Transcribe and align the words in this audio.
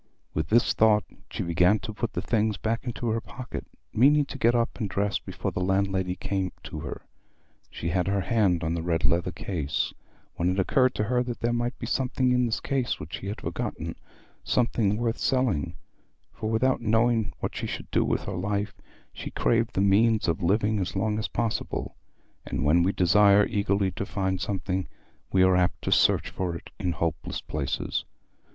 With 0.33 0.47
this 0.49 0.73
thought 0.73 1.03
she 1.29 1.43
began 1.43 1.77
to 1.81 1.93
put 1.93 2.13
the 2.13 2.23
things 2.23 2.57
back 2.57 2.85
into 2.85 3.09
her 3.09 3.21
pocket, 3.21 3.67
meaning 3.93 4.25
to 4.25 4.39
get 4.39 4.55
up 4.55 4.79
and 4.79 4.89
dress 4.89 5.19
before 5.19 5.51
the 5.51 5.59
landlady 5.59 6.15
came 6.15 6.51
to 6.63 6.79
her. 6.79 7.03
She 7.69 7.89
had 7.89 8.07
her 8.07 8.21
hand 8.21 8.63
on 8.63 8.73
the 8.73 8.81
red 8.81 9.05
leather 9.05 9.31
case, 9.31 9.93
when 10.37 10.49
it 10.49 10.57
occurred 10.59 10.95
to 10.95 11.03
her 11.03 11.21
that 11.21 11.41
there 11.41 11.53
might 11.53 11.77
be 11.77 11.85
something 11.85 12.31
in 12.31 12.47
this 12.47 12.59
case 12.59 12.99
which 12.99 13.13
she 13.19 13.27
had 13.27 13.41
forgotten—something 13.41 14.97
worth 14.97 15.19
selling; 15.19 15.75
for 16.33 16.49
without 16.49 16.81
knowing 16.81 17.33
what 17.39 17.55
she 17.55 17.67
should 17.67 17.91
do 17.91 18.03
with 18.03 18.23
her 18.23 18.33
life, 18.33 18.73
she 19.13 19.29
craved 19.29 19.73
the 19.75 19.81
means 19.81 20.27
of 20.27 20.41
living 20.41 20.79
as 20.79 20.95
long 20.95 21.19
as 21.19 21.27
possible; 21.27 21.95
and 22.43 22.65
when 22.65 22.81
we 22.81 22.91
desire 22.91 23.45
eagerly 23.45 23.91
to 23.91 24.07
find 24.07 24.41
something, 24.41 24.87
we 25.31 25.43
are 25.43 25.55
apt 25.55 25.79
to 25.83 25.91
search 25.91 26.31
for 26.31 26.55
it 26.55 26.71
in 26.79 26.93
hopeless 26.93 27.39
places. 27.41 28.03